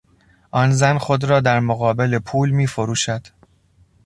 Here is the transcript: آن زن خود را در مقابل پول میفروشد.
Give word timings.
آن 0.51 0.71
زن 0.71 0.97
خود 0.97 1.23
را 1.23 1.39
در 1.39 1.59
مقابل 1.59 2.19
پول 2.19 2.49
میفروشد. 2.51 3.27